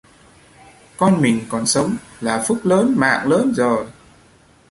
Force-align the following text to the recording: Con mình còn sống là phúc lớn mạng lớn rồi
Con 0.97 1.21
mình 1.21 1.45
còn 1.49 1.65
sống 1.65 1.95
là 2.21 2.43
phúc 2.47 2.59
lớn 2.63 2.93
mạng 2.97 3.27
lớn 3.29 3.53
rồi 3.55 3.85